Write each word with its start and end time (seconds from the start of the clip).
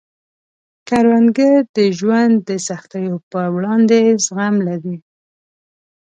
کروندګر 0.87 1.57
د 1.77 1.79
ژوند 1.99 2.33
د 2.49 2.51
سختیو 2.67 3.15
په 3.31 3.41
وړاندې 3.55 3.99
زغم 4.25 4.55
لري 4.67 4.97